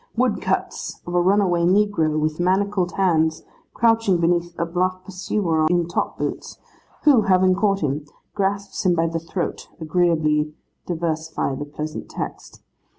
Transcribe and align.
Woodcuts 0.17 0.99
of 1.05 1.13
a 1.13 1.21
runaway 1.21 1.61
negro 1.63 2.19
with 2.19 2.39
manacled 2.39 2.93
hands, 2.93 3.43
crouching 3.75 4.17
beneath 4.19 4.51
a 4.57 4.65
bluff 4.65 5.05
pursuer 5.05 5.67
in 5.69 5.87
top 5.87 6.17
boots, 6.17 6.57
who, 7.03 7.21
having 7.29 7.53
caught 7.53 7.81
him, 7.81 8.07
grasps 8.33 8.83
him 8.83 8.95
by 8.95 9.05
the 9.05 9.19
throat, 9.19 9.69
agreeably 9.79 10.55
diversify 10.87 11.53
the 11.53 11.65
pleasant 11.65 12.09
text. 12.09 12.63